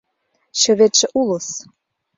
[0.59, 1.47] —Чыветше улыс.